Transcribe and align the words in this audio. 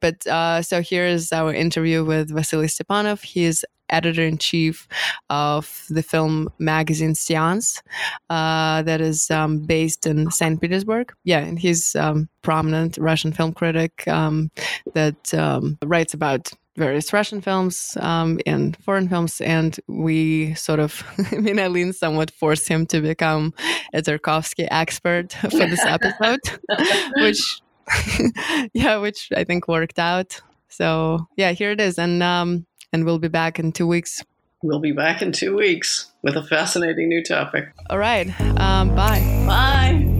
But 0.00 0.26
uh, 0.26 0.62
so 0.62 0.80
here 0.80 1.06
is 1.06 1.32
our 1.32 1.52
interview 1.52 2.04
with 2.04 2.34
Vasily 2.34 2.66
Stepanov. 2.66 3.22
He 3.22 3.44
is 3.44 3.64
editor 3.88 4.22
in 4.22 4.38
chief 4.38 4.88
of 5.30 5.84
the 5.88 6.02
film 6.02 6.48
magazine 6.58 7.14
Seance, 7.14 7.82
uh, 8.30 8.82
that 8.82 9.00
is 9.00 9.30
um, 9.30 9.60
based 9.60 10.06
in 10.06 10.30
St. 10.30 10.60
Petersburg. 10.60 11.12
Yeah, 11.24 11.40
and 11.40 11.58
he's 11.58 11.94
um, 11.96 12.28
prominent 12.42 12.98
Russian 12.98 13.32
film 13.32 13.52
critic 13.52 14.06
um, 14.08 14.50
that 14.94 15.32
um, 15.34 15.78
writes 15.84 16.14
about 16.14 16.52
various 16.76 17.12
Russian 17.12 17.40
films 17.40 17.96
um, 18.00 18.38
and 18.46 18.76
foreign 18.82 19.08
films, 19.08 19.40
and 19.40 19.78
we 19.86 20.54
sort 20.54 20.80
of, 20.80 21.02
I 21.32 21.36
mean, 21.36 21.58
Eileen 21.58 21.92
somewhat 21.92 22.30
forced 22.30 22.68
him 22.68 22.86
to 22.86 23.00
become 23.00 23.54
a 23.92 24.02
Tarkovsky 24.02 24.68
expert 24.70 25.32
for 25.40 25.66
this 25.66 25.84
episode, 25.84 26.40
which, 27.16 27.60
yeah, 28.72 28.96
which 28.98 29.28
I 29.36 29.44
think 29.44 29.68
worked 29.68 29.98
out. 29.98 30.40
So 30.68 31.26
yeah, 31.36 31.52
here 31.52 31.70
it 31.70 31.80
is, 31.80 31.98
and 31.98 32.22
um, 32.22 32.66
and 32.92 33.04
we'll 33.04 33.18
be 33.18 33.28
back 33.28 33.58
in 33.58 33.72
two 33.72 33.86
weeks. 33.86 34.24
We'll 34.62 34.80
be 34.80 34.92
back 34.92 35.22
in 35.22 35.32
two 35.32 35.56
weeks 35.56 36.10
with 36.22 36.36
a 36.36 36.42
fascinating 36.42 37.08
new 37.08 37.22
topic. 37.22 37.72
All 37.90 37.98
right, 37.98 38.28
um, 38.58 38.94
bye. 38.94 39.20
Bye. 39.46 40.15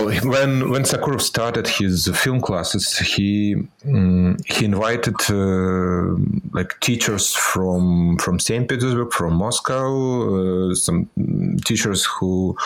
Well, 0.00 0.14
when 0.24 0.70
when 0.70 0.84
Sokurov 0.84 1.20
started 1.20 1.66
his 1.68 2.08
film 2.14 2.40
classes, 2.40 2.96
he 2.96 3.56
um, 3.84 4.38
he 4.46 4.64
invited 4.64 5.16
uh, 5.28 6.16
like 6.52 6.80
teachers 6.80 7.34
from 7.34 8.16
from 8.16 8.38
Saint 8.38 8.68
Petersburg, 8.68 9.12
from 9.12 9.34
Moscow, 9.34 10.70
uh, 10.70 10.74
some 10.74 11.10
teachers 11.66 12.06
who 12.06 12.56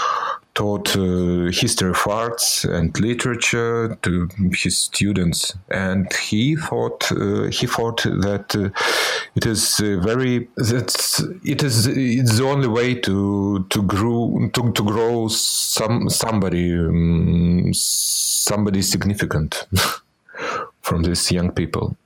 taught 0.55 0.97
uh, 0.97 1.51
history 1.51 1.91
of 1.91 2.07
arts 2.07 2.65
and 2.65 2.99
literature 3.01 3.97
to 4.03 4.29
his 4.53 4.77
students, 4.77 5.55
and 5.69 6.13
he 6.13 6.55
thought 6.55 7.11
uh, 7.13 7.45
he 7.45 7.67
thought 7.67 8.03
that 8.05 8.55
uh, 8.55 8.71
it 9.35 9.47
is 9.47 9.81
uh, 9.81 9.99
very 10.01 10.49
that 10.57 10.91
it 11.45 11.63
is 11.63 11.87
it's 11.87 12.39
the 12.39 12.45
only 12.45 12.69
way 12.69 12.95
to 12.95 13.67
to 13.71 13.83
grow 13.83 14.49
to, 14.53 14.73
to 14.73 14.83
grow 14.85 15.29
some 15.29 16.09
somebody 16.09 16.73
um, 16.73 17.73
somebody 17.75 18.81
significant 18.83 19.67
from 20.83 21.03
these 21.03 21.33
young 21.33 21.51
people. 21.51 21.97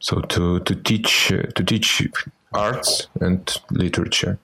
So 0.00 0.20
to 0.20 0.60
to 0.60 0.74
teach 0.74 1.28
to 1.28 1.64
teach 1.64 2.08
arts 2.54 3.08
and 3.20 3.54
literature 3.70 4.38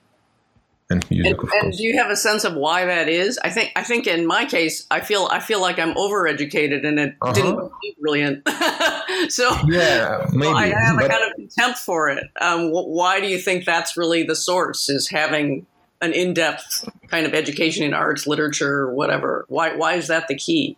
and 0.91 1.09
music. 1.11 1.41
And, 1.41 1.51
and, 1.63 1.73
do 1.73 1.83
you 1.83 1.97
have 1.99 2.11
a 2.11 2.17
sense 2.17 2.45
of 2.45 2.55
why 2.55 2.85
that 2.85 3.09
is? 3.09 3.39
I 3.39 3.51
think 3.51 3.73
I 3.77 3.83
think 3.83 4.07
in 4.07 4.27
my 4.27 4.45
case, 4.45 4.87
I 4.91 5.01
feel 5.01 5.29
I 5.31 5.41
feel 5.41 5.61
like 5.61 5.79
I'm 5.79 5.95
overeducated 5.95 6.87
and 6.87 6.99
it 6.99 7.17
uh-huh. 7.23 7.33
didn't 7.33 7.71
be 7.83 7.97
brilliant. 8.01 8.49
so 9.29 9.57
yeah, 9.67 10.27
maybe 10.33 10.49
well, 10.49 10.57
I 10.57 10.67
have 10.67 10.97
but, 10.97 11.07
a 11.07 11.09
kind 11.09 11.31
of 11.31 11.37
contempt 11.37 11.79
for 11.79 12.09
it. 12.11 12.25
Um, 12.41 12.71
why 12.71 13.21
do 13.21 13.27
you 13.27 13.39
think 13.39 13.65
that's 13.65 13.97
really 13.97 14.23
the 14.25 14.37
source? 14.37 14.89
Is 14.89 15.09
having 15.09 15.67
an 16.03 16.13
in-depth 16.13 16.89
kind 17.09 17.27
of 17.27 17.35
education 17.35 17.85
in 17.85 17.95
arts, 17.95 18.27
literature, 18.27 18.93
whatever. 18.93 19.47
Why 19.49 19.75
why 19.77 19.95
is 19.95 20.09
that 20.09 20.29
the 20.29 20.35
key 20.35 20.77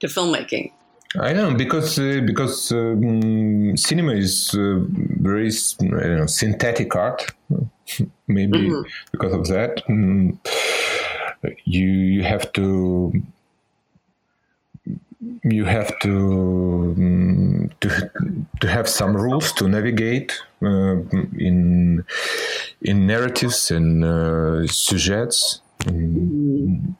to 0.00 0.06
filmmaking? 0.06 0.72
I 1.18 1.32
know 1.32 1.54
because 1.54 1.98
uh, 1.98 2.20
because 2.24 2.70
um, 2.70 3.76
cinema 3.76 4.12
is 4.12 4.54
uh, 4.54 4.78
very 5.20 5.50
know, 5.80 6.26
synthetic 6.26 6.94
art. 6.94 7.32
Maybe 8.26 8.58
mm-hmm. 8.58 8.82
because 9.12 9.32
of 9.32 9.46
that, 9.48 9.82
mm, 9.88 10.38
you 11.64 11.88
you 11.88 12.22
have 12.22 12.52
to 12.52 13.12
you 15.44 15.64
have 15.64 15.98
to 16.00 16.94
um, 16.96 17.70
to 17.80 18.10
to 18.60 18.68
have 18.68 18.88
some 18.88 19.16
rules 19.16 19.52
to 19.52 19.68
navigate 19.68 20.40
uh, 20.62 20.96
in 21.38 22.04
in 22.82 23.06
narratives 23.06 23.70
and 23.70 24.04
uh, 24.04 24.66
sujets. 24.66 25.60
Mm-hmm. 25.80 26.92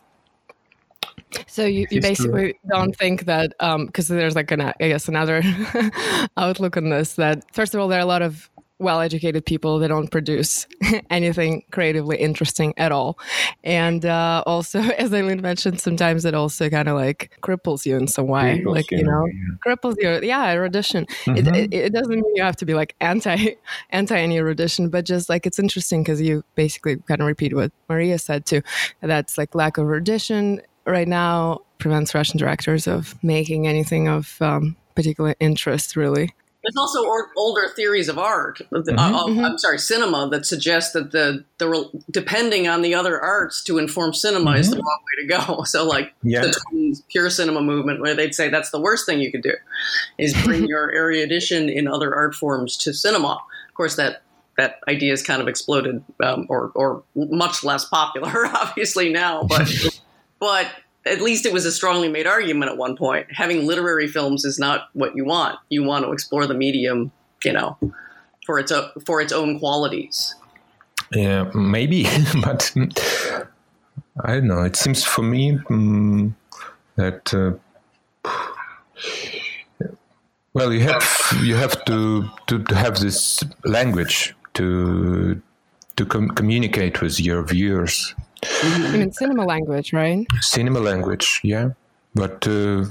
So 1.46 1.64
you, 1.64 1.86
you 1.90 2.00
basically 2.00 2.58
don't 2.68 2.96
think 2.96 3.26
that 3.26 3.50
because 3.86 4.10
um, 4.10 4.16
there's 4.16 4.34
like 4.34 4.50
an 4.50 4.60
I 4.60 4.72
guess 4.78 5.08
another 5.08 5.42
outlook 6.36 6.76
on 6.76 6.90
this 6.90 7.14
that 7.14 7.44
first 7.54 7.74
of 7.74 7.80
all 7.80 7.88
there 7.88 7.98
are 7.98 8.02
a 8.02 8.06
lot 8.06 8.22
of 8.22 8.49
well-educated 8.80 9.44
people 9.44 9.78
that 9.78 9.88
don't 9.88 10.10
produce 10.10 10.66
anything 11.10 11.62
creatively 11.70 12.16
interesting 12.16 12.74
at 12.76 12.90
all 12.92 13.18
and 13.62 14.04
uh, 14.04 14.42
also 14.46 14.80
as 14.98 15.12
eileen 15.12 15.40
mentioned 15.40 15.80
sometimes 15.80 16.24
it 16.24 16.34
also 16.34 16.68
kind 16.68 16.88
of 16.88 16.96
like 16.96 17.36
cripples 17.42 17.86
you 17.86 17.96
in 17.96 18.06
some 18.06 18.26
way 18.26 18.60
cripples 18.60 18.74
like 18.74 18.90
you, 18.90 19.02
know 19.02 19.26
yeah. 19.26 19.74
cripples 19.74 19.96
you 20.00 20.26
yeah 20.26 20.50
erudition 20.50 21.06
mm-hmm. 21.24 21.36
it, 21.36 21.46
it, 21.56 21.74
it, 21.74 21.92
doesn't 21.92 22.14
mean 22.14 22.36
you 22.36 22.42
have 22.42 22.56
to 22.56 22.64
be 22.64 22.74
like 22.74 22.94
anti 23.00 23.54
anti 23.90 24.18
any 24.18 24.36
erudition 24.36 24.88
but 24.88 25.04
just 25.04 25.28
like 25.28 25.46
it's 25.46 25.58
interesting 25.58 26.02
because 26.02 26.20
you 26.20 26.42
basically 26.54 26.96
kind 27.08 27.20
of 27.20 27.26
repeat 27.26 27.54
what 27.54 27.70
maria 27.88 28.18
said 28.18 28.46
too 28.46 28.62
that's 29.00 29.38
like 29.38 29.54
lack 29.54 29.78
of 29.78 29.84
erudition 29.84 30.60
right 30.86 31.08
now 31.08 31.60
prevents 31.78 32.14
Russian 32.14 32.38
directors 32.38 32.86
of 32.86 33.22
making 33.22 33.66
anything 33.66 34.08
of 34.08 34.40
um, 34.40 34.76
particular 34.94 35.34
interest, 35.40 35.96
really. 35.96 36.32
There's 36.62 36.76
also 36.76 37.06
or, 37.06 37.30
older 37.36 37.68
theories 37.74 38.08
of 38.08 38.18
art. 38.18 38.60
Uh, 38.60 38.64
mm-hmm. 38.80 38.98
Uh, 38.98 39.26
mm-hmm. 39.26 39.44
I'm 39.44 39.58
sorry, 39.58 39.78
cinema 39.78 40.28
that 40.30 40.44
suggest 40.44 40.92
that 40.92 41.10
the 41.10 41.44
the 41.56 41.90
depending 42.10 42.68
on 42.68 42.82
the 42.82 42.94
other 42.94 43.18
arts 43.18 43.64
to 43.64 43.78
inform 43.78 44.12
cinema 44.12 44.50
mm-hmm. 44.50 44.60
is 44.60 44.70
the 44.70 44.76
mm-hmm. 44.76 44.84
wrong 44.86 44.98
way 45.06 45.22
to 45.22 45.46
go. 45.46 45.64
So, 45.70 45.86
like 45.86 46.12
yeah. 46.22 46.40
the 46.42 47.00
pure 47.10 47.30
cinema 47.30 47.62
movement, 47.62 48.00
where 48.00 48.14
they'd 48.14 48.34
say 48.34 48.48
that's 48.48 48.70
the 48.70 48.80
worst 48.80 49.06
thing 49.06 49.20
you 49.20 49.30
could 49.30 49.42
do, 49.42 49.54
is 50.18 50.34
bring 50.42 50.66
your 50.66 50.90
erudition 50.94 51.68
in 51.68 51.86
other 51.86 52.14
art 52.14 52.34
forms 52.34 52.76
to 52.78 52.92
cinema. 52.92 53.40
Of 53.68 53.74
course, 53.74 53.96
that 53.96 54.22
that 54.58 54.80
idea 54.88 55.12
has 55.12 55.22
kind 55.22 55.40
of 55.40 55.48
exploded, 55.48 56.02
um, 56.22 56.46
or 56.48 56.72
or 56.74 57.04
much 57.14 57.64
less 57.64 57.84
popular, 57.84 58.46
obviously 58.54 59.10
now, 59.10 59.44
but. 59.44 59.72
but 60.38 60.66
at 61.06 61.20
least 61.20 61.46
it 61.46 61.52
was 61.52 61.64
a 61.64 61.72
strongly 61.72 62.08
made 62.08 62.26
argument 62.26 62.70
at 62.70 62.76
one 62.76 62.96
point. 62.96 63.26
Having 63.30 63.66
literary 63.66 64.06
films 64.06 64.44
is 64.44 64.58
not 64.58 64.88
what 64.92 65.16
you 65.16 65.24
want. 65.24 65.58
You 65.68 65.82
want 65.82 66.04
to 66.04 66.12
explore 66.12 66.46
the 66.46 66.54
medium, 66.54 67.10
you 67.44 67.52
know, 67.52 67.78
for 68.44 68.58
its 68.58 68.70
own, 68.70 68.90
for 69.04 69.20
its 69.20 69.32
own 69.32 69.58
qualities. 69.58 70.34
Yeah, 71.12 71.50
maybe, 71.54 72.04
but 72.42 72.72
I 74.24 74.34
don't 74.34 74.46
know. 74.46 74.62
It 74.62 74.76
seems 74.76 75.04
for 75.04 75.22
me 75.22 75.58
um, 75.70 76.36
that 76.96 77.32
uh, 77.34 77.52
well, 80.52 80.72
you 80.72 80.80
have 80.80 81.38
you 81.42 81.54
have 81.54 81.84
to, 81.86 82.28
to, 82.48 82.62
to 82.64 82.74
have 82.74 82.98
this 83.00 83.42
language 83.64 84.34
to 84.54 85.40
to 86.00 86.06
com- 86.06 86.30
communicate 86.30 87.02
with 87.02 87.20
your 87.20 87.42
viewers 87.42 88.14
I 88.42 88.96
mean, 88.96 89.12
cinema 89.12 89.44
language, 89.44 89.92
right? 89.92 90.26
Cinema 90.40 90.80
language, 90.80 91.40
yeah. 91.44 91.70
But 92.14 92.48
uh, 92.48 92.86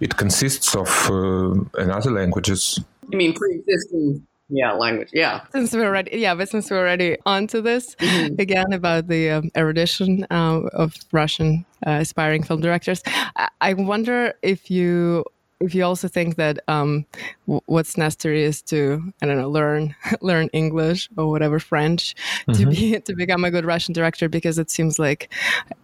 it 0.00 0.16
consists 0.16 0.76
of 0.76 1.10
uh, 1.10 1.54
another 1.74 2.12
languages. 2.12 2.78
You 3.10 3.18
mean 3.18 3.34
pre-existing 3.34 4.26
yeah 4.54 4.72
language 4.72 5.08
yeah 5.14 5.40
since 5.52 5.72
we're 5.72 5.86
already 5.86 6.18
yeah 6.18 6.34
but 6.34 6.46
since 6.46 6.70
we're 6.70 6.78
already 6.78 7.16
onto 7.24 7.62
this 7.62 7.94
mm-hmm. 7.94 8.34
again 8.38 8.70
about 8.72 9.06
the 9.06 9.30
um, 9.30 9.50
erudition 9.56 10.26
uh, 10.30 10.60
of 10.74 10.94
russian 11.10 11.64
uh, 11.86 11.92
aspiring 12.02 12.42
film 12.42 12.60
directors 12.60 13.02
I-, 13.06 13.48
I 13.62 13.74
wonder 13.74 14.34
if 14.42 14.70
you 14.70 15.24
if 15.62 15.74
you 15.74 15.84
also 15.84 16.08
think 16.08 16.36
that 16.36 16.58
um, 16.68 17.06
what's 17.46 17.96
necessary 17.96 18.42
is 18.42 18.62
to 18.62 19.12
I 19.22 19.26
don't 19.26 19.38
know 19.38 19.48
learn 19.48 19.94
learn 20.20 20.48
English 20.52 21.08
or 21.16 21.30
whatever 21.30 21.58
French 21.58 22.14
mm-hmm. 22.48 22.52
to 22.52 22.66
be 22.66 23.00
to 23.06 23.14
become 23.14 23.44
a 23.44 23.50
good 23.50 23.64
Russian 23.64 23.92
director 23.94 24.28
because 24.28 24.58
it 24.58 24.70
seems 24.70 24.98
like 24.98 25.32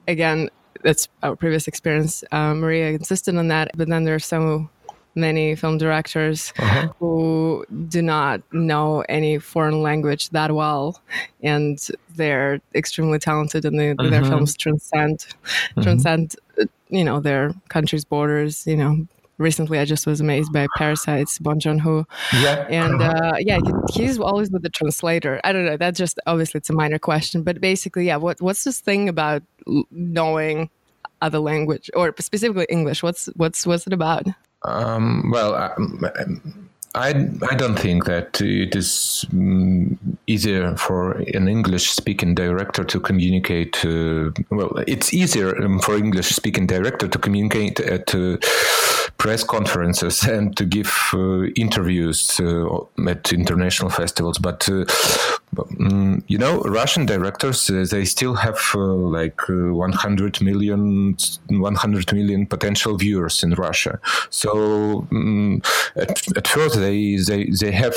again 0.07 0.51
that's 0.83 1.09
our 1.23 1.35
previous 1.35 1.67
experience. 1.67 2.23
Uh, 2.31 2.55
Maria 2.55 2.91
insisted 2.91 3.37
on 3.37 3.49
that, 3.49 3.71
but 3.77 3.89
then 3.89 4.05
there 4.05 4.15
are 4.15 4.21
so 4.21 4.69
many 5.15 5.57
film 5.57 5.77
directors 5.79 6.53
uh-huh. 6.59 6.89
who 7.01 7.67
do 7.89 8.01
not 8.01 8.41
know 8.53 9.05
any 9.09 9.39
foreign 9.39 9.83
language 9.83 10.31
that 10.31 10.55
well, 10.55 11.01
and 11.43 11.89
they're 12.15 12.61
extremely 12.75 13.19
talented, 13.19 13.65
and 13.65 13.79
they, 13.79 13.91
uh-huh. 13.91 14.09
their 14.09 14.25
films 14.25 14.57
transcend 14.57 15.27
uh-huh. 15.31 15.83
transcend 15.83 16.37
you 16.89 17.05
know 17.05 17.21
their 17.21 17.53
country's 17.69 18.05
borders. 18.05 18.67
You 18.67 18.77
know, 18.77 19.07
recently 19.39 19.79
I 19.79 19.85
just 19.85 20.07
was 20.07 20.21
amazed 20.21 20.53
by 20.53 20.67
Parasites, 20.77 21.39
Bong 21.39 21.59
Joon 21.59 21.79
Ho. 21.79 22.07
Yeah. 22.35 22.67
And 22.69 23.01
uh, 23.03 23.37
yeah, 23.39 23.59
he, 23.65 24.03
he's 24.03 24.19
always 24.19 24.51
with 24.51 24.63
the 24.63 24.69
translator. 24.69 25.41
I 25.45 25.53
don't 25.53 25.65
know. 25.65 25.77
That's 25.77 25.99
just 25.99 26.21
obviously 26.27 26.59
it's 26.59 26.71
a 26.71 26.75
minor 26.75 26.99
question, 26.99 27.43
but 27.43 27.61
basically, 27.61 28.07
yeah. 28.07 28.17
What 28.17 28.41
what's 28.41 28.65
this 28.65 28.81
thing 28.81 29.09
about 29.09 29.43
knowing 29.91 30.71
other 31.23 31.39
language 31.39 31.91
or 31.95 32.15
specifically 32.19 32.67
English? 32.69 33.03
What's 33.03 33.27
what's 33.37 33.67
what's 33.67 33.87
it 33.87 33.93
about? 33.93 34.27
Um, 34.65 35.31
well, 35.33 35.55
um, 35.55 36.69
I, 36.95 37.11
I 37.11 37.55
don't 37.55 37.79
think 37.79 38.07
that 38.07 38.41
it 38.41 38.75
is 38.75 39.25
um, 39.33 39.99
easier 40.27 40.77
for 40.77 41.13
an 41.13 41.47
English 41.47 41.91
speaking 41.91 42.35
director 42.35 42.83
to 42.83 42.99
communicate. 42.99 43.85
Uh, 43.85 44.31
well, 44.51 44.73
it's 44.87 45.13
easier 45.13 45.57
um, 45.63 45.79
for 45.81 45.97
English 45.97 46.31
speaking 46.31 46.67
director 46.67 47.07
to 47.07 47.19
communicate 47.19 47.79
at 47.81 48.15
uh, 48.15 48.39
press 49.19 49.43
conferences 49.43 50.23
and 50.29 50.57
to 50.57 50.65
give 50.65 50.93
uh, 51.13 51.43
interviews 51.57 52.41
uh, 52.41 52.79
at 53.07 53.33
international 53.33 53.91
festivals. 53.91 54.39
But 54.39 54.69
um, 54.69 56.23
you 56.29 56.39
know, 56.39 56.61
Russian 56.61 57.05
directors 57.07 57.69
uh, 57.69 57.85
they 57.91 58.05
still 58.05 58.35
have 58.35 58.61
uh, 58.75 58.79
like 58.79 59.41
100 59.49 60.41
million, 60.41 61.17
100 61.49 62.13
million 62.13 62.47
potential 62.47 62.97
viewers 62.97 63.43
in 63.43 63.53
Russia. 63.55 63.99
So 64.31 65.07
um, 65.11 65.63
at, 65.97 66.37
at, 66.37 66.49
first 66.49 66.77
they 66.77 67.17
they 67.17 67.51
they 67.61 67.73
have 67.73 67.97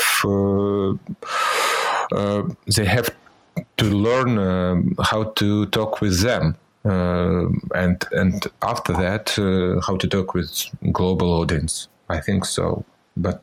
they 2.76 2.84
have 2.84 3.10
to 3.76 3.84
learn 3.84 4.38
uh, 4.38 5.02
how 5.04 5.24
to 5.24 5.66
talk 5.66 6.00
with 6.00 6.20
them 6.20 6.54
uh, 6.54 6.61
and 6.84 8.04
and 8.12 8.46
after 8.62 8.92
that 8.92 9.38
uh, 9.38 9.80
how 9.86 9.96
to 9.96 10.08
talk 10.08 10.34
with 10.34 10.66
global 10.92 11.32
audience 11.32 11.88
i 12.08 12.20
think 12.20 12.44
so 12.44 12.84
but 13.16 13.42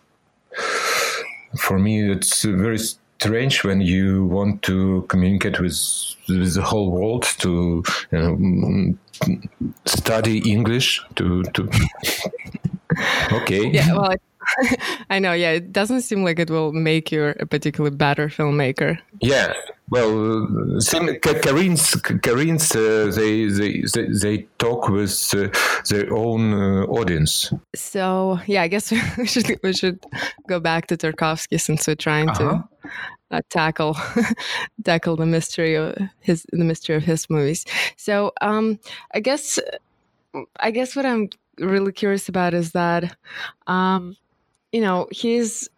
for 1.58 1.80
me 1.80 2.12
it's 2.12 2.44
very 2.44 2.78
strange 2.78 3.64
when 3.64 3.82
you 3.82 4.26
want 4.26 4.62
to 4.62 5.06
communicate 5.08 5.60
with 5.60 5.80
with 6.28 6.54
the 6.54 6.62
whole 6.62 6.92
world 6.92 7.24
to 7.38 7.84
you 8.12 8.18
know, 8.18 8.94
study 9.86 10.40
english 10.52 11.02
to 11.16 11.44
to 11.54 11.70
okay 13.32 13.70
yeah 13.72 13.94
well 13.94 14.16
I 15.10 15.20
know, 15.20 15.34
yeah. 15.34 15.52
It 15.52 15.72
doesn't 15.72 16.02
seem 16.02 16.24
like 16.24 16.40
it 16.40 16.50
will 16.50 16.72
make 16.72 17.12
you 17.12 17.34
a 17.40 17.46
particularly 17.46 17.96
better 17.96 18.28
filmmaker. 18.28 19.00
Yeah, 19.22 19.54
well, 19.90 20.80
Koreans, 21.44 21.96
Koreans 21.96 22.76
uh, 22.76 23.12
they, 23.16 23.46
they, 23.48 23.84
they, 23.94 24.08
they 24.08 24.48
talk 24.58 24.90
with 24.90 25.34
uh, 25.36 25.50
their 25.90 26.14
own 26.14 26.54
uh, 26.54 26.86
audience. 26.86 27.54
So, 27.76 28.40
yeah, 28.46 28.62
I 28.64 28.68
guess 28.68 28.92
we 29.18 29.26
should, 29.26 29.60
we 29.64 29.74
should 29.74 30.06
go 30.48 30.60
back 30.60 30.88
to 30.88 30.98
Tarkovsky 30.98 31.60
since 31.60 31.88
we're 31.88 31.96
trying 31.96 32.30
-huh. 32.30 32.38
to 32.38 32.70
uh, 33.32 33.42
tackle 33.50 33.96
tackle 34.84 35.16
the 35.16 35.26
mystery 35.26 35.78
of 35.78 35.96
his 36.20 36.46
the 36.52 36.64
mystery 36.64 36.98
of 36.98 37.04
his 37.04 37.30
movies. 37.30 37.66
So, 37.98 38.32
um, 38.42 38.80
I 39.16 39.22
guess 39.22 39.60
I 40.60 40.72
guess 40.72 40.96
what 40.96 41.06
I'm 41.06 41.30
really 41.60 41.92
curious 41.92 42.30
about 42.30 42.54
is 42.54 42.72
that, 42.72 43.16
um, 43.68 44.16
you 44.72 44.82
know, 44.82 45.08
he's 45.12 45.70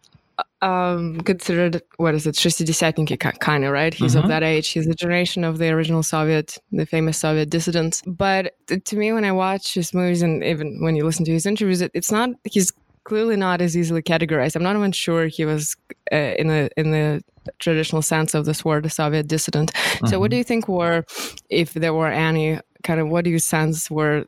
um, 0.61 1.21
considered 1.21 1.81
what 1.97 2.15
is 2.15 2.27
it, 2.27 2.35
шестидесятники 2.35 3.39
kind 3.39 3.65
of 3.65 3.71
right? 3.71 3.93
He's 3.93 4.15
mm-hmm. 4.15 4.23
of 4.23 4.29
that 4.29 4.43
age. 4.43 4.69
He's 4.69 4.87
a 4.87 4.93
generation 4.93 5.43
of 5.43 5.57
the 5.57 5.69
original 5.69 6.03
Soviet, 6.03 6.57
the 6.71 6.85
famous 6.85 7.17
Soviet 7.17 7.49
dissidents. 7.49 8.01
But 8.05 8.53
to 8.85 8.95
me, 8.95 9.11
when 9.13 9.25
I 9.25 9.31
watch 9.31 9.73
his 9.73 9.93
movies 9.93 10.21
and 10.21 10.43
even 10.43 10.81
when 10.81 10.95
you 10.95 11.05
listen 11.05 11.25
to 11.25 11.31
his 11.31 11.45
interviews, 11.45 11.81
it, 11.81 11.91
it's 11.93 12.11
not. 12.11 12.29
He's 12.43 12.71
clearly 13.03 13.37
not 13.37 13.61
as 13.61 13.77
easily 13.77 14.01
categorized. 14.01 14.55
I'm 14.55 14.63
not 14.63 14.75
even 14.75 14.91
sure 14.91 15.27
he 15.27 15.45
was 15.45 15.75
uh, 16.11 16.33
in 16.37 16.47
the 16.47 16.69
in 16.75 16.91
the 16.91 17.23
traditional 17.59 18.01
sense 18.01 18.33
of 18.33 18.45
this 18.45 18.63
word, 18.65 18.85
a 18.85 18.89
Soviet 18.89 19.27
dissident. 19.27 19.73
Mm-hmm. 19.73 20.07
So, 20.07 20.19
what 20.19 20.25
mm-hmm. 20.25 20.31
do 20.31 20.37
you 20.37 20.43
think 20.43 20.67
were, 20.67 21.05
if 21.49 21.73
there 21.73 21.93
were 21.93 22.11
any 22.11 22.59
kind 22.83 22.99
of, 22.99 23.09
what 23.09 23.23
do 23.23 23.29
you 23.29 23.39
sense 23.39 23.89
were 23.89 24.25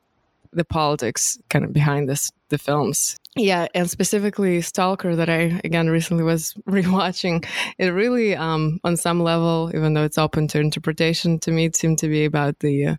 the 0.51 0.65
politics 0.65 1.37
kind 1.49 1.65
of 1.65 1.73
behind 1.73 2.09
this 2.09 2.31
the 2.49 2.57
films? 2.57 3.17
yeah 3.36 3.66
and 3.74 3.90
specifically 3.90 4.60
stalker 4.60 5.16
that 5.16 5.28
i 5.28 5.60
again 5.64 5.88
recently 5.88 6.22
was 6.22 6.54
rewatching 6.68 7.44
it 7.78 7.88
really 7.88 8.34
um 8.34 8.80
on 8.84 8.96
some 8.96 9.20
level 9.20 9.70
even 9.74 9.94
though 9.94 10.04
it's 10.04 10.18
open 10.18 10.46
to 10.48 10.58
interpretation 10.58 11.38
to 11.38 11.50
me 11.50 11.66
it 11.66 11.76
seemed 11.76 11.98
to 11.98 12.08
be 12.08 12.24
about 12.24 12.58
the 12.60 12.86
uh, 12.86 12.96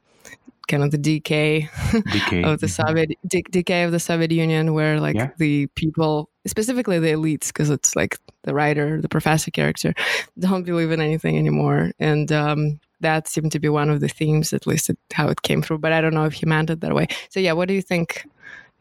kind 0.68 0.84
of 0.84 0.90
the 0.92 0.98
decay, 0.98 1.70
decay. 2.12 2.44
of 2.44 2.60
the 2.60 2.68
mm-hmm. 2.68 2.88
soviet 2.88 3.12
de- 3.28 3.44
decay 3.44 3.84
of 3.84 3.92
the 3.92 4.00
soviet 4.00 4.32
union 4.32 4.74
where 4.74 5.00
like 5.00 5.16
yeah. 5.16 5.30
the 5.38 5.68
people 5.76 6.30
specifically 6.48 7.00
the 7.00 7.12
elites 7.12 7.48
because 7.48 7.70
it's 7.70 7.96
like 7.96 8.18
the 8.44 8.54
writer 8.54 9.02
the 9.02 9.10
professor 9.10 9.52
character 9.52 9.94
don't 10.40 10.64
believe 10.64 10.92
in 10.92 11.02
anything 11.02 11.38
anymore 11.38 11.92
and 12.00 12.32
um 12.32 12.80
that 13.02 13.28
seemed 13.28 13.52
to 13.52 13.60
be 13.60 13.70
one 13.70 13.90
of 13.90 14.00
the 14.00 14.08
themes 14.08 14.54
at 14.54 14.66
least 14.66 14.90
how 15.14 15.28
it 15.28 15.42
came 15.44 15.62
through 15.62 15.78
but 15.78 15.92
i 15.92 16.02
don't 16.02 16.14
know 16.14 16.26
if 16.26 16.34
he 16.34 16.46
meant 16.46 16.70
it 16.70 16.82
that 16.82 16.96
way 16.96 17.08
so 17.30 17.40
yeah 17.40 17.52
what 17.52 17.68
do 17.68 17.74
you 17.74 17.82
think 17.82 18.26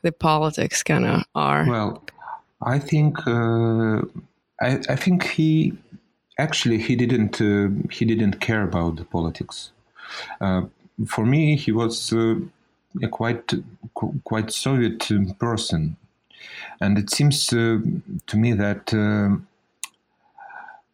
the 0.04 0.12
politics 0.12 0.82
kind 0.82 1.04
of 1.06 1.24
are? 1.34 1.66
Well, 1.68 2.04
I 2.62 2.78
think 2.78 3.26
uh, 3.26 4.02
I, 4.60 4.70
I, 4.88 4.96
think 4.96 5.24
he 5.24 5.72
actually 6.38 6.78
he 6.78 6.94
didn't 6.94 7.40
uh, 7.40 7.68
he 7.90 8.04
didn't 8.04 8.38
care 8.40 8.62
about 8.62 8.96
the 8.96 9.04
politics. 9.04 9.72
Uh, 10.40 10.62
for 11.06 11.24
me, 11.26 11.56
he 11.56 11.72
was 11.72 12.12
uh, 12.12 12.36
a 13.02 13.08
quite 13.08 13.52
quite 14.24 14.52
Soviet 14.52 15.10
person, 15.38 15.96
and 16.80 16.98
it 16.98 17.10
seems 17.10 17.52
uh, 17.52 17.78
to 18.26 18.36
me 18.36 18.52
that 18.52 18.94
uh, 18.94 19.36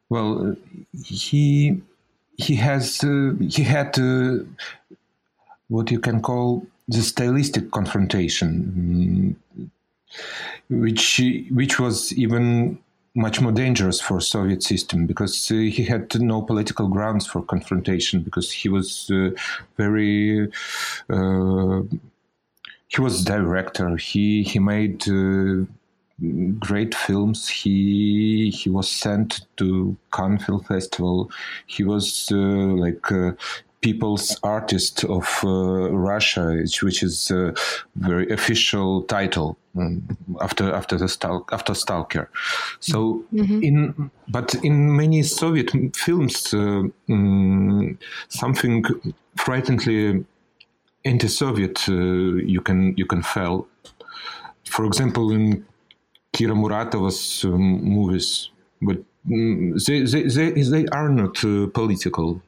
well 0.08 0.56
he 1.04 1.82
he 2.36 2.54
has 2.54 3.00
he 3.56 3.62
had 3.64 3.98
what 5.68 5.90
you 5.90 6.00
can 6.00 6.22
call 6.22 6.66
the 6.90 7.02
stylistic 7.02 7.70
confrontation, 7.70 9.36
mm, 9.56 9.70
which 10.68 11.20
which 11.50 11.78
was 11.78 12.12
even 12.14 12.78
much 13.14 13.40
more 13.40 13.52
dangerous 13.52 14.00
for 14.00 14.20
Soviet 14.20 14.62
system 14.62 15.06
because 15.06 15.50
uh, 15.50 15.54
he 15.54 15.84
had 15.84 16.20
no 16.20 16.42
political 16.42 16.88
grounds 16.88 17.26
for 17.26 17.42
confrontation 17.42 18.22
because 18.22 18.50
he 18.52 18.68
was 18.68 19.10
uh, 19.10 19.30
very 19.76 20.50
uh, 21.10 21.82
he 22.88 23.00
was 23.00 23.24
director. 23.24 23.96
He 23.96 24.42
he 24.42 24.58
made 24.58 25.08
uh, 25.08 25.66
great 26.58 26.94
films. 26.94 27.48
He 27.48 28.50
he 28.50 28.68
was 28.68 28.88
sent 28.88 29.46
to 29.58 29.96
Cannes 30.12 30.44
Film 30.44 30.62
Festival. 30.64 31.30
He 31.66 31.84
was 31.84 32.28
uh, 32.32 32.36
like 32.84 33.10
uh, 33.12 33.32
people's 33.80 34.38
artist 34.42 35.04
of 35.04 35.40
uh, 35.42 35.90
Russia, 35.90 36.62
which 36.82 37.02
is 37.02 37.30
a 37.30 37.54
very 37.96 38.30
official 38.30 39.02
title 39.02 39.56
um, 39.76 40.16
after 40.40 40.72
after 40.72 40.98
the 40.98 41.06
Stal- 41.06 41.48
after 41.52 41.74
Stalker. 41.74 42.28
So 42.80 43.24
mm-hmm. 43.32 43.62
in 43.62 44.10
but 44.28 44.54
in 44.62 44.96
many 44.96 45.22
Soviet 45.22 45.70
films, 45.94 46.52
uh, 46.52 46.82
um, 47.08 47.98
something 48.28 48.84
frighteningly 49.36 50.24
anti-Soviet 51.04 51.88
uh, 51.88 51.92
you 51.92 52.60
can 52.60 52.94
you 52.96 53.06
can 53.06 53.22
feel. 53.22 53.66
For 54.66 54.84
example, 54.84 55.32
in 55.32 55.64
Kira 56.32 56.54
Muratova's 56.54 57.44
um, 57.44 57.82
movies, 57.82 58.50
but 58.80 58.98
um, 59.26 59.76
they, 59.86 60.02
they, 60.02 60.22
they, 60.22 60.50
they 60.62 60.86
are 60.88 61.08
not 61.08 61.42
uh, 61.44 61.66
political 61.68 62.40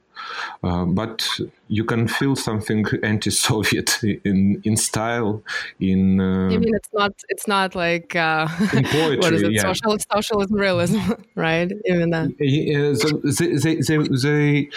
uh, 0.63 0.85
but 0.85 1.29
you 1.69 1.85
can 1.85 2.07
feel 2.09 2.37
something 2.37 2.85
anti-Soviet 3.03 4.03
in 4.25 4.61
in 4.65 4.77
style. 4.77 5.43
In 5.81 6.21
uh, 6.21 6.51
you 6.51 6.61
mean 6.61 6.75
it's 6.75 6.89
not 6.93 7.13
it's 7.29 7.49
not 7.49 7.75
like 7.75 8.15
uh, 8.17 8.49
in 8.73 8.85
poetry, 8.85 9.17
what 9.19 9.33
is 9.33 9.43
it? 9.43 9.53
Yeah. 9.53 9.63
Social, 9.73 9.99
socialism, 10.13 10.57
realism, 10.57 10.99
right? 11.35 11.71
Even 11.87 12.11
that. 12.11 12.31
Yeah, 12.39 12.95
so 12.95 13.09
they, 13.25 13.57
they, 13.57 13.75
they, 13.77 13.99
they, 13.99 14.69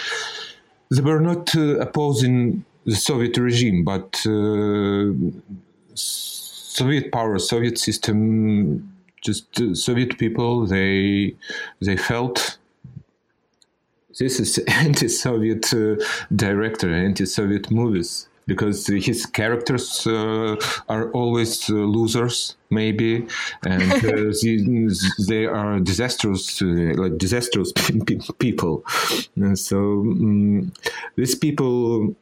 they 0.90 1.02
were 1.02 1.20
not 1.20 1.54
uh, 1.54 1.78
opposing 1.78 2.64
the 2.84 2.94
Soviet 2.94 3.36
regime, 3.36 3.84
but 3.84 4.20
uh, 4.26 5.12
Soviet 5.94 7.10
power, 7.10 7.38
Soviet 7.38 7.78
system, 7.78 8.92
just 9.22 9.76
Soviet 9.76 10.18
people. 10.18 10.66
They 10.66 11.34
they 11.80 11.96
felt 11.96 12.58
this 14.18 14.40
is 14.40 14.58
anti-Soviet 14.68 15.72
uh, 15.74 15.96
director, 16.34 16.92
anti-Soviet 16.92 17.70
movies 17.70 18.28
because 18.46 18.86
his 18.86 19.26
characters 19.26 20.06
uh, 20.06 20.56
are 20.88 21.10
always 21.10 21.68
uh, 21.68 21.74
losers 21.74 22.56
maybe 22.70 23.26
and 23.64 23.92
uh, 23.92 24.32
they 25.28 25.46
are 25.46 25.80
disastrous 25.80 26.62
uh, 26.62 26.92
like 26.96 27.18
disastrous 27.18 27.72
people. 28.38 28.84
And 29.34 29.58
so 29.58 29.76
um, 29.76 30.72
these 31.16 31.34
people 31.34 32.14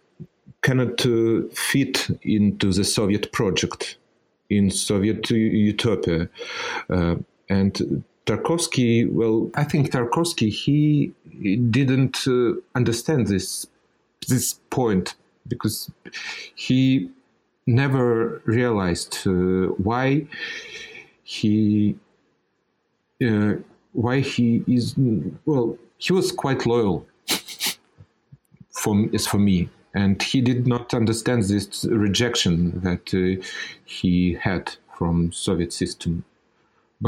cannot 0.62 1.04
uh, 1.04 1.42
fit 1.52 2.08
into 2.22 2.72
the 2.72 2.84
soviet 2.84 3.32
project 3.32 3.98
in 4.48 4.70
soviet 4.70 5.30
utopia 5.30 6.28
uh, 6.88 7.16
and 7.48 8.04
Tarkovsky, 8.26 9.10
well, 9.10 9.50
I 9.54 9.64
think 9.64 9.90
Tarkovsky 9.90 10.50
he 10.50 11.12
didn't 11.70 12.26
uh, 12.26 12.54
understand 12.74 13.26
this 13.26 13.66
this 14.28 14.54
point 14.70 15.14
because 15.46 15.90
he 16.54 17.10
never 17.66 18.40
realized 18.46 19.26
uh, 19.26 19.72
why 19.76 20.26
he 21.22 21.96
uh, 23.22 23.54
why 23.92 24.20
he 24.20 24.64
is 24.66 24.94
well 25.44 25.76
he 25.98 26.12
was 26.12 26.32
quite 26.32 26.64
loyal 26.66 27.06
for 28.70 29.04
as 29.12 29.26
for 29.26 29.38
me. 29.38 29.68
And 29.96 30.20
he 30.20 30.40
did 30.40 30.66
not 30.66 30.92
understand 30.92 31.44
this 31.44 31.84
rejection 31.84 32.80
that 32.80 33.14
uh, 33.14 33.40
he 33.84 34.34
had 34.34 34.74
from 34.98 35.30
soviet 35.30 35.72
system 35.72 36.24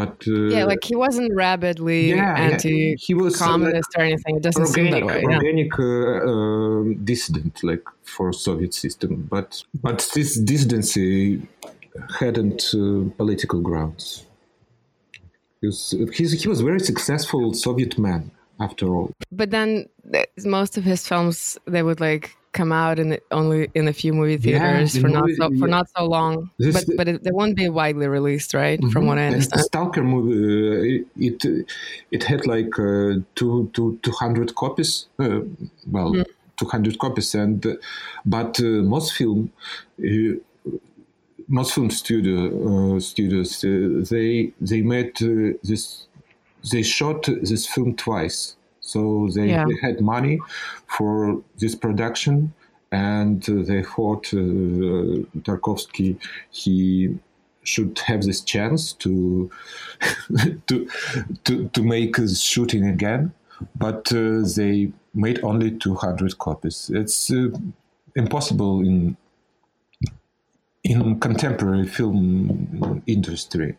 but 0.01 0.17
uh, 0.29 0.55
yeah 0.55 0.65
like 0.65 0.85
he 0.91 0.97
wasn't 1.05 1.31
rabidly 1.35 2.03
yeah, 2.11 2.35
anti 2.49 2.95
he 3.07 3.15
was 3.15 3.33
communist 3.37 3.91
uh, 3.97 4.01
or 4.01 4.05
anything 4.05 4.37
it 4.41 4.43
doesn't 4.49 4.69
organic, 4.69 4.93
seem 4.93 4.95
that 4.95 5.05
way 5.11 5.23
organic. 5.25 5.73
Uh, 5.79 6.31
um, 6.31 7.05
dissident 7.11 7.55
like 7.71 7.85
for 8.03 8.27
soviet 8.33 8.73
system 8.85 9.13
but 9.35 9.49
but 9.87 9.99
this 10.15 10.31
dissidency 10.53 11.41
hadn't 12.21 12.63
uh, 12.75 13.09
political 13.17 13.61
grounds 13.69 14.27
he 15.61 15.67
was, 15.67 15.95
he 16.43 16.49
was 16.49 16.61
very 16.61 16.81
successful 16.81 17.55
Soviet 17.55 17.99
man 17.99 18.31
after 18.61 18.87
all. 18.95 19.11
But 19.33 19.51
then 19.51 19.89
most 20.45 20.79
of 20.79 20.85
his 20.85 21.07
films 21.07 21.59
they 21.67 21.83
would 21.83 22.01
like 22.01 22.37
come 22.57 22.73
out 22.73 22.99
in 22.99 23.09
the, 23.11 23.21
only 23.31 23.71
in 23.75 23.89
a 23.89 23.93
few 23.93 24.13
movie 24.13 24.37
theaters 24.37 24.95
yeah, 24.95 25.03
for 25.03 25.09
movie, 25.09 25.37
not 25.39 25.53
so, 25.53 25.59
for 25.59 25.69
yeah. 25.69 25.77
not 25.77 25.87
so 25.97 26.05
long. 26.05 26.51
This, 26.59 26.75
but 26.75 26.97
but 26.97 27.09
it, 27.09 27.23
they 27.25 27.31
won't 27.31 27.57
be 27.57 27.69
widely 27.69 28.09
released, 28.09 28.55
right? 28.55 28.81
Mm-hmm. 28.81 28.91
From 28.91 29.07
what 29.07 29.19
I 29.19 29.27
understand. 29.27 29.63
Stalker 29.63 30.03
movie 30.03 31.03
uh, 31.03 31.05
it 31.17 31.67
it 32.11 32.23
had 32.25 32.47
like 32.47 32.79
uh, 32.79 33.21
two, 33.35 33.71
two, 33.75 33.99
200 34.03 34.55
copies. 34.55 35.07
Uh, 35.19 35.41
well, 35.91 36.13
mm-hmm. 36.13 36.23
200 36.57 36.99
copies 36.99 37.35
and 37.35 37.79
but 38.25 38.59
uh, 38.61 38.83
Mosfilm 38.93 39.51
uh, 40.01 40.73
Mosfilm 41.51 41.93
studio 41.93 42.97
uh, 42.97 43.01
studios 43.01 43.65
uh, 43.65 44.05
they 44.11 44.53
they 44.61 44.83
made 44.83 45.15
uh, 45.23 45.57
this 45.63 46.07
they 46.73 46.83
shot 46.83 47.29
this 47.43 47.67
film 47.67 47.95
twice 47.95 48.57
so 48.87 49.29
they, 49.35 49.49
yeah. 49.49 49.65
they 49.67 49.77
had 49.87 50.01
money 50.01 50.39
for 50.87 51.43
this 51.59 51.75
production 51.75 52.53
and 52.93 53.43
they 53.43 53.83
thought 53.83 54.27
uh, 54.33 55.27
Tarkovsky 55.45 56.19
he 56.51 57.19
should 57.65 57.99
have 58.07 58.23
this 58.23 58.41
chance 58.43 58.93
to 58.93 59.51
to 60.69 60.89
to 61.45 61.69
to 61.69 61.83
make 61.83 62.17
his 62.17 62.41
shooting 62.41 62.87
again 62.87 63.33
but 63.75 64.13
uh, 64.13 64.43
they 64.57 64.93
made 65.15 65.43
only 65.43 65.71
200 65.73 66.39
copies 66.39 66.91
it's 66.95 67.31
uh, 67.33 67.49
impossible 68.15 68.81
in 68.81 69.17
in 70.87 71.19
contemporary 71.19 71.87
film 71.87 73.03
industry. 73.07 73.77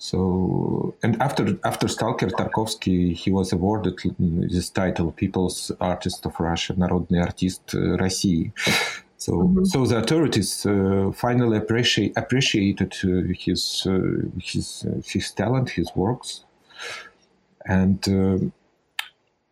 So, 0.00 0.94
and 1.02 1.20
after 1.22 1.58
after 1.64 1.88
Stalker 1.88 2.28
Tarkovsky, 2.28 3.14
he 3.14 3.30
was 3.30 3.52
awarded 3.52 3.98
this 4.18 4.68
title, 4.68 5.10
People's 5.12 5.72
Artist 5.80 6.26
of 6.26 6.38
Russia, 6.38 6.74
Народный 6.74 7.22
артист 7.22 7.72
России. 7.72 8.52
So, 9.16 9.32
mm-hmm. 9.32 9.64
so 9.64 9.86
the 9.86 9.96
authorities 9.96 10.66
uh, 10.66 11.10
finally 11.14 11.56
appreciate, 11.56 12.12
appreciated 12.16 12.94
uh, 13.02 13.32
his 13.36 13.86
uh, 13.86 14.28
his 14.38 14.84
uh, 14.86 15.00
his 15.04 15.32
talent, 15.32 15.70
his 15.70 15.90
works, 15.96 16.44
and 17.64 18.06
uh, 18.06 18.38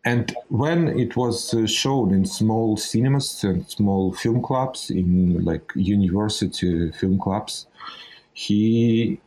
and 0.05 0.35
when 0.49 0.87
it 0.99 1.17
was 1.17 1.53
uh, 1.55 1.65
shown 1.65 2.13
in 2.13 2.25
small 2.25 2.77
cinemas 2.77 3.43
and 3.43 3.67
small 3.67 4.13
film 4.13 4.43
clubs, 4.43 4.91
in 4.91 5.43
like 5.43 5.71
university 5.73 6.91
film 6.91 7.17
clubs, 7.17 7.65
he 8.33 9.19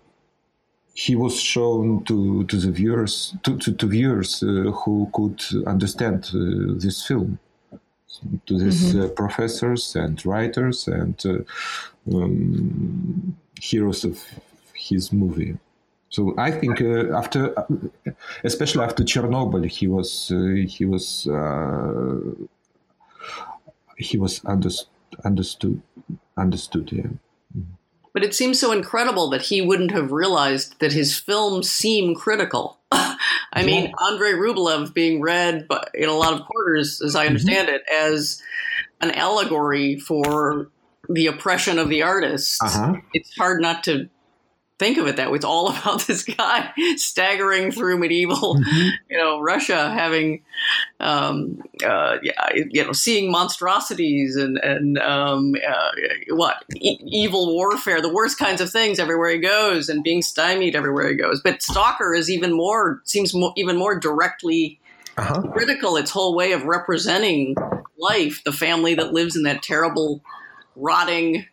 he 0.93 1.15
was 1.15 1.39
shown 1.39 2.03
to, 2.03 2.43
to 2.45 2.57
the 2.57 2.71
viewers 2.71 3.35
to, 3.43 3.57
to, 3.57 3.73
to 3.73 3.87
viewers 3.87 4.43
uh, 4.43 4.71
who 4.71 5.09
could 5.13 5.41
understand 5.65 6.29
uh, 6.33 6.73
this 6.77 7.05
film 7.05 7.39
to 8.45 8.59
these 8.59 8.93
mm-hmm. 8.93 9.01
Uh, 9.01 9.07
professors 9.07 9.95
and 9.95 10.23
writers 10.25 10.87
and 10.87 11.25
uh, 11.25 12.15
um, 12.15 13.35
heroes 13.59 14.03
of 14.03 14.23
his 14.73 15.11
movie 15.11 15.57
so 16.13 16.35
I 16.37 16.51
think 16.51 16.79
uh, 16.79 17.17
after, 17.17 17.57
uh, 17.57 17.65
especially 18.43 18.83
after 18.85 19.03
Chernobyl, 19.03 19.67
he 19.67 19.87
was 19.87 20.31
uh, 20.31 20.63
he 20.67 20.85
was 20.85 21.25
uh, 21.25 22.19
he 23.97 24.19
was 24.19 24.45
understood 24.45 24.89
understood 25.25 25.81
understood. 26.37 26.91
Yeah. 26.91 27.07
But 28.13 28.23
it 28.23 28.35
seems 28.35 28.59
so 28.59 28.71
incredible 28.71 29.29
that 29.31 29.41
he 29.43 29.61
wouldn't 29.61 29.91
have 29.91 30.11
realized 30.11 30.79
that 30.79 30.93
his 30.93 31.17
films 31.17 31.69
seem 31.69 32.13
critical. 32.13 32.79
I 32.91 33.17
yeah. 33.55 33.65
mean, 33.65 33.93
Andrei 34.07 34.33
Rublev 34.33 34.93
being 34.93 35.19
read 35.21 35.67
in 35.93 36.09
a 36.09 36.13
lot 36.13 36.33
of 36.33 36.45
quarters, 36.45 37.01
as 37.01 37.15
I 37.15 37.21
mm-hmm. 37.21 37.29
understand 37.29 37.67
mm-hmm. 37.67 37.75
it, 37.77 37.83
as 37.91 38.41
an 39.01 39.11
allegory 39.11 39.99
for 39.99 40.69
the 41.09 41.27
oppression 41.27 41.79
of 41.79 41.89
the 41.89 42.03
artist. 42.03 42.61
Uh-huh. 42.63 42.95
It's 43.13 43.35
hard 43.35 43.61
not 43.61 43.83
to 43.85 44.09
think 44.79 44.97
of 44.97 45.07
it 45.07 45.17
that 45.17 45.31
way. 45.31 45.35
It's 45.35 45.45
all 45.45 45.69
about 45.77 46.01
this 46.01 46.23
guy 46.23 46.71
staggering 46.95 47.71
through 47.71 47.97
medieval, 47.97 48.55
mm-hmm. 48.55 48.89
you 49.09 49.17
know, 49.17 49.39
Russia, 49.39 49.89
having, 49.91 50.43
um, 50.99 51.61
uh, 51.85 52.17
yeah, 52.21 52.49
you 52.53 52.83
know, 52.83 52.91
seeing 52.91 53.31
monstrosities 53.31 54.35
and 54.35 54.57
and 54.57 54.97
um, 54.99 55.55
uh, 55.67 55.91
what 56.29 56.63
e- 56.75 56.99
evil 57.01 57.53
warfare, 57.53 58.01
the 58.01 58.13
worst 58.13 58.37
kinds 58.37 58.61
of 58.61 58.69
things 58.69 58.99
everywhere 58.99 59.31
he 59.31 59.39
goes, 59.39 59.89
and 59.89 60.03
being 60.03 60.21
stymied 60.21 60.75
everywhere 60.75 61.09
he 61.09 61.15
goes. 61.15 61.41
But 61.41 61.61
Stalker 61.61 62.13
is 62.13 62.29
even 62.29 62.53
more 62.53 63.01
seems 63.03 63.33
more, 63.33 63.53
even 63.55 63.77
more 63.77 63.97
directly. 63.97 64.79
Uh-huh. 65.15 65.43
Critical, 65.51 65.95
its 65.95 66.09
whole 66.09 66.35
way 66.35 66.53
of 66.53 66.63
representing 66.63 67.53
life, 67.99 68.43
the 68.45 68.51
family 68.51 68.95
that 68.95 69.13
lives 69.13 69.35
in 69.35 69.43
that 69.43 69.61
terrible, 69.61 70.23
rotting 70.75 71.45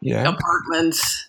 yeah. 0.00 0.28
apartments 0.28 1.26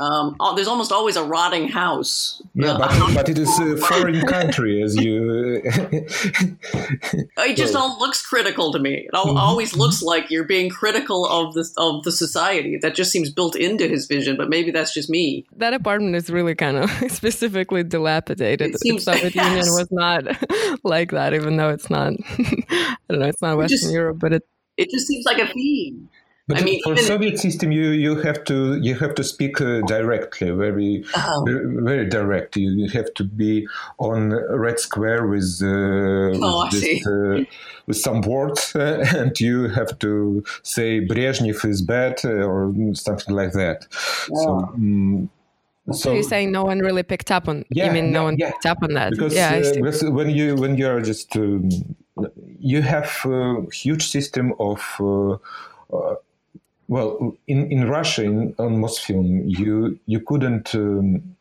um, 0.00 0.34
oh, 0.40 0.54
there's 0.54 0.66
almost 0.66 0.92
always 0.92 1.16
a 1.16 1.22
rotting 1.22 1.68
house. 1.68 2.40
Yeah, 2.54 2.78
but, 2.78 3.14
but 3.14 3.28
it 3.28 3.38
is 3.38 3.58
a 3.58 3.76
foreign 3.86 4.26
country, 4.26 4.82
as 4.82 4.96
you. 4.96 5.60
it 5.64 7.54
just 7.54 7.74
all 7.74 7.98
looks 7.98 8.26
critical 8.26 8.72
to 8.72 8.78
me. 8.78 8.94
It 8.94 9.12
mm-hmm. 9.12 9.36
always 9.36 9.76
looks 9.76 10.00
like 10.00 10.30
you're 10.30 10.44
being 10.44 10.70
critical 10.70 11.26
of 11.26 11.52
the 11.52 11.70
of 11.76 12.02
the 12.04 12.12
society. 12.12 12.78
That 12.80 12.94
just 12.94 13.12
seems 13.12 13.30
built 13.30 13.54
into 13.54 13.86
his 13.88 14.06
vision, 14.06 14.38
but 14.38 14.48
maybe 14.48 14.70
that's 14.70 14.94
just 14.94 15.10
me. 15.10 15.44
That 15.56 15.74
apartment 15.74 16.16
is 16.16 16.30
really 16.30 16.54
kind 16.54 16.78
of 16.78 16.90
specifically 17.12 17.82
dilapidated. 17.82 18.70
It 18.70 18.80
seems, 18.80 19.04
the 19.04 19.12
Soviet 19.12 19.34
yes. 19.34 19.46
Union 19.46 19.66
was 19.74 19.88
not 19.90 20.24
like 20.82 21.10
that, 21.10 21.34
even 21.34 21.58
though 21.58 21.68
it's 21.68 21.90
not. 21.90 22.14
I 22.38 22.96
don't 23.10 23.20
know. 23.20 23.26
It's 23.26 23.42
not 23.42 23.58
Western 23.58 23.78
just, 23.78 23.92
Europe, 23.92 24.18
but 24.18 24.32
it. 24.32 24.48
It 24.78 24.88
just 24.88 25.06
seems 25.06 25.26
like 25.26 25.38
a 25.38 25.46
theme. 25.46 26.08
But 26.50 26.62
I 26.62 26.64
mean, 26.64 26.80
for 26.82 26.92
even, 26.92 27.04
Soviet 27.04 27.38
system, 27.38 27.70
you, 27.70 27.90
you 27.90 28.16
have 28.16 28.44
to 28.44 28.76
you 28.80 28.96
have 28.96 29.14
to 29.14 29.24
speak 29.24 29.60
uh, 29.60 29.80
directly, 29.86 30.50
very, 30.50 31.04
uh-huh. 31.14 31.44
very, 31.44 31.82
very 31.82 32.06
direct. 32.08 32.56
You, 32.56 32.70
you, 32.70 32.88
have 32.90 33.14
to 33.14 33.24
be 33.24 33.68
on 33.98 34.30
red 34.30 34.80
square 34.80 35.26
with 35.28 35.60
uh, 35.62 35.66
oh, 35.68 36.64
with, 36.64 36.80
this, 36.80 37.06
uh, 37.06 37.44
with, 37.86 37.96
some 37.96 38.20
words, 38.22 38.74
and 38.74 39.38
you 39.38 39.68
have 39.68 39.96
to 40.00 40.42
say 40.62 41.00
Brezhnev 41.06 41.64
is 41.64 41.82
bad 41.82 42.20
uh, 42.24 42.50
or 42.50 42.74
something 42.94 43.34
like 43.34 43.52
that. 43.52 43.86
Yeah. 43.90 44.42
So. 44.42 44.50
Um, 44.74 45.30
so, 45.86 45.92
so, 45.92 46.12
you're 46.12 46.22
saying 46.22 46.52
no 46.52 46.62
one 46.64 46.78
really 46.80 47.02
picked 47.02 47.30
up 47.30 47.48
on? 47.48 47.64
Yeah, 47.70 47.86
you 47.86 47.92
mean 47.92 48.12
no 48.12 48.24
one 48.24 48.36
yeah. 48.38 48.50
picked 48.50 48.66
up 48.66 48.78
on 48.82 48.94
that? 48.94 49.10
Because, 49.10 49.34
yeah, 49.34 49.54
uh, 49.54 49.74
because 49.74 50.04
when 50.04 50.30
you 50.30 50.54
when 50.54 50.76
you 50.76 50.86
are 50.86 51.00
just 51.00 51.34
um, 51.36 51.68
you 52.60 52.82
have 52.82 53.10
a 53.24 53.62
huge 53.72 54.08
system 54.08 54.52
of 54.58 54.80
uh, 55.00 55.32
uh, 55.92 56.14
well, 56.90 57.36
in, 57.46 57.70
in 57.70 57.88
Russia, 57.88 58.24
in, 58.24 58.52
on 58.58 58.78
Mosfilm, 58.82 59.44
you 59.46 60.00
you 60.06 60.18
couldn't 60.18 60.74
um, 60.74 61.36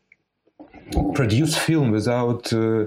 produce 1.15 1.57
film 1.57 1.89
without 1.89 2.51
a 2.53 2.83
uh, 2.83 2.85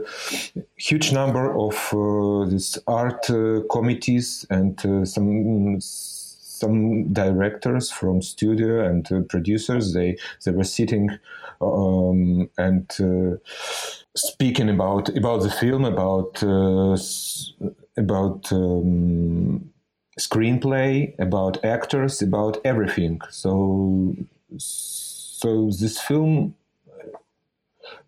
huge 0.76 1.12
number 1.12 1.58
of 1.58 1.74
uh, 1.92 2.48
these 2.48 2.78
art 2.86 3.28
uh, 3.30 3.62
committees 3.68 4.46
and 4.48 4.78
uh, 4.86 5.04
some 5.04 5.80
some 5.80 7.12
directors 7.12 7.90
from 7.90 8.22
studio 8.22 8.86
and 8.88 9.10
uh, 9.10 9.22
producers. 9.28 9.92
They 9.92 10.16
they 10.44 10.52
were 10.52 10.62
sitting 10.62 11.10
um, 11.60 12.48
and 12.58 12.88
uh, 13.00 13.38
speaking 14.14 14.70
about 14.70 15.08
about 15.16 15.42
the 15.42 15.50
film, 15.50 15.84
about 15.84 16.40
about. 17.96 18.52
Um, 18.52 19.72
screenplay, 20.18 21.18
about 21.18 21.64
actors, 21.64 22.22
about 22.22 22.60
everything. 22.64 23.20
So, 23.30 24.14
so 24.58 25.70
this 25.70 26.00
film 26.00 26.54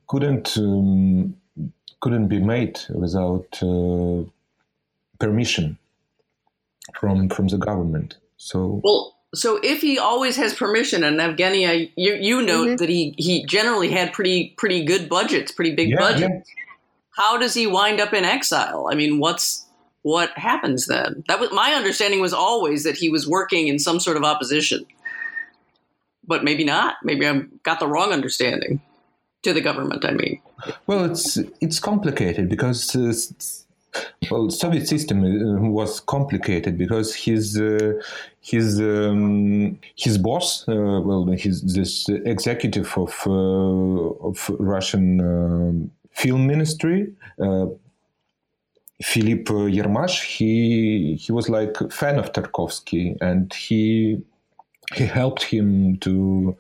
couldn't 0.07 0.57
um, 0.59 1.37
couldn't 2.01 2.29
be 2.29 2.39
made 2.39 2.81
without 2.91 3.47
uh, 3.63 4.25
permission 5.19 5.79
from 7.01 7.29
from 7.29 7.49
the 7.49 7.59
government. 7.59 8.19
So 8.37 8.81
well, 8.85 9.15
So 9.35 9.59
if 9.63 9.81
he 9.81 9.99
always 9.99 10.37
has 10.37 10.55
permission, 10.55 11.03
and 11.03 11.19
Evgeny, 11.19 11.91
you 11.97 12.15
you 12.15 12.43
note 12.43 12.67
mm-hmm. 12.67 12.77
that 12.77 12.89
he 12.89 13.15
he 13.19 13.45
generally 13.47 13.91
had 13.91 14.13
pretty 14.13 14.55
pretty 14.57 14.85
good 14.85 15.09
budgets, 15.09 15.51
pretty 15.53 15.75
big 15.75 15.91
yeah, 15.91 15.99
budgets. 15.99 16.49
Yeah. 16.49 16.63
How 17.11 17.39
does 17.39 17.55
he 17.55 17.67
wind 17.67 18.01
up 18.01 18.13
in 18.13 18.25
exile? 18.25 18.89
I 18.91 18.95
mean, 18.95 19.19
what's 19.19 19.67
what 20.05 20.31
happens 20.37 20.87
then? 20.87 21.25
That 21.29 21.41
was 21.41 21.51
my 21.51 21.73
understanding 21.73 22.21
was 22.21 22.35
always 22.35 22.85
that 22.85 22.97
he 22.97 23.09
was 23.09 23.27
working 23.27 23.69
in 23.69 23.79
some 23.79 23.99
sort 23.99 24.19
of 24.19 24.23
opposition, 24.23 24.85
but 26.27 26.45
maybe 26.45 26.63
not. 26.63 26.97
Maybe 27.03 27.27
I've 27.27 27.63
got 27.63 27.81
the 27.81 27.89
wrong 27.89 28.13
understanding 28.13 28.83
to 29.45 29.55
the 29.55 29.63
government. 29.63 30.05
I 30.05 30.13
mean, 30.13 30.43
well, 30.87 31.05
it's 31.11 31.39
it's 31.61 31.81
complicated 31.81 32.49
because. 32.49 32.95
Uh, 32.95 33.13
well, 34.29 34.51
Soviet 34.51 34.89
system 34.89 35.23
uh, 35.23 35.71
was 35.71 36.01
complicated 36.01 36.77
because 36.77 37.15
his 37.15 37.57
uh, 37.57 37.93
his 38.41 38.81
um, 38.81 39.79
his 39.95 40.19
boss, 40.19 40.69
uh, 40.69 41.01
well, 41.05 41.25
his 41.27 41.63
this 41.63 42.09
executive 42.09 42.93
of 42.99 43.15
uh, 43.25 44.27
of 44.29 44.51
Russian 44.59 45.21
um, 45.21 45.91
film 46.11 46.49
ministry, 46.49 47.07
uh, 47.41 47.67
Philip 49.03 49.47
Yermash, 49.47 50.23
he 50.23 51.17
he 51.17 51.33
was 51.33 51.49
like 51.49 51.81
a 51.81 51.91
fan 51.91 52.19
of 52.19 52.33
Tarkovsky, 52.33 53.17
and 53.21 53.53
he 53.53 54.23
he 54.95 55.07
helped 55.07 55.43
him 55.43 55.97
to 55.99 56.57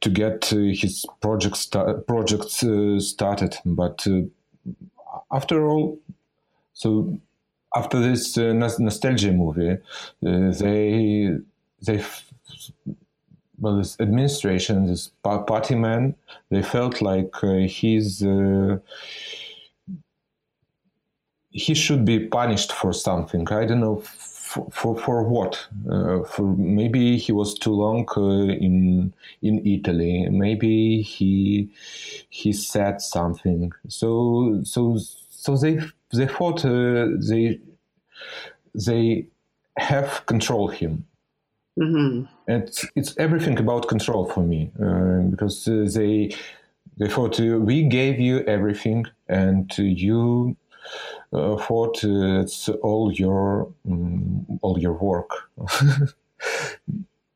to 0.00 0.10
get 0.10 0.46
his 0.46 1.04
project 1.20 1.56
sta- 1.56 1.94
projects 2.06 2.62
uh, 2.62 2.98
started. 3.00 3.56
But 3.64 4.06
uh, 4.06 4.22
after 5.32 5.68
all, 5.68 5.98
so 6.72 7.18
after 7.74 8.00
this 8.00 8.36
uh, 8.38 8.52
nostalgia 8.52 9.32
movie, 9.32 9.78
uh, 10.26 10.50
they 10.50 11.36
they 11.86 12.04
well, 13.60 13.76
this 13.76 13.98
administration, 14.00 14.86
this 14.86 15.10
party 15.22 15.74
man, 15.74 16.14
they 16.50 16.62
felt 16.62 17.02
like 17.02 17.42
uh, 17.42 17.66
he's 17.66 18.22
uh, 18.22 18.78
he 21.58 21.74
should 21.74 22.04
be 22.04 22.18
punished 22.20 22.72
for 22.72 22.92
something. 22.92 23.46
I 23.48 23.64
don't 23.66 23.80
know 23.80 24.02
for 24.50 24.66
for, 24.70 24.98
for 24.98 25.22
what. 25.24 25.66
Uh, 25.90 26.22
for 26.24 26.44
maybe 26.56 27.18
he 27.18 27.32
was 27.32 27.54
too 27.54 27.72
long 27.72 28.06
uh, 28.16 28.52
in 28.66 29.12
in 29.42 29.66
Italy. 29.66 30.28
Maybe 30.30 31.02
he 31.02 31.70
he 32.30 32.52
said 32.52 33.00
something. 33.00 33.72
So 33.88 34.60
so 34.64 34.98
so 35.30 35.56
they 35.56 35.80
they 36.14 36.26
thought 36.26 36.64
uh, 36.64 37.08
they 37.28 37.60
they 38.74 39.26
have 39.76 40.24
control 40.26 40.68
him. 40.68 41.04
Mm-hmm. 41.78 42.24
It's 42.48 42.86
it's 42.94 43.16
everything 43.18 43.58
about 43.58 43.88
control 43.88 44.26
for 44.26 44.42
me 44.42 44.70
uh, 44.82 45.22
because 45.30 45.68
uh, 45.68 45.86
they 45.94 46.34
they 46.98 47.08
thought 47.08 47.38
uh, 47.40 47.58
we 47.58 47.82
gave 47.82 48.18
you 48.18 48.40
everything 48.40 49.06
and 49.28 49.70
you 49.78 50.56
uh, 51.32 51.56
thought 51.56 52.02
it's 52.02 52.68
all 52.68 53.12
your 53.12 53.72
um, 53.90 54.46
all 54.62 54.78
your 54.78 54.92
work. 54.92 55.50